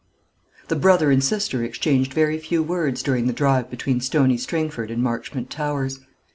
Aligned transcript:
The 0.67 0.75
brother 0.75 1.11
and 1.11 1.23
sister 1.23 1.63
exchanged 1.63 2.11
very 2.15 2.39
few 2.39 2.63
words 2.63 3.03
during 3.03 3.27
the 3.27 3.33
drive 3.33 3.69
between 3.69 4.01
Stony 4.01 4.35
Stringford 4.35 4.89
and 4.89 5.03
Marchmont 5.03 5.51
Towers. 5.51 5.99